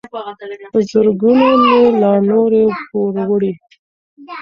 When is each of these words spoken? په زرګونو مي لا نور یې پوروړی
په 0.71 0.79
زرګونو 0.91 1.47
مي 1.63 1.79
لا 2.01 2.13
نور 2.29 2.51
یې 2.59 2.65
پوروړی 2.89 3.53